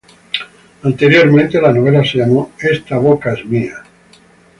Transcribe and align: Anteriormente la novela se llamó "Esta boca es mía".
Anteriormente 0.81 1.61
la 1.61 1.71
novela 1.71 2.03
se 2.03 2.17
llamó 2.17 2.53
"Esta 2.59 2.97
boca 2.97 3.33
es 3.35 3.45
mía". 3.45 3.83